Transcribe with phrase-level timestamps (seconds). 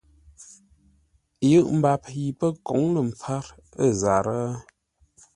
[1.49, 3.45] Yʉʼ mbap yi pə́ kǒŋ lə̂ mpfár
[3.83, 4.49] ə̂ zarə́?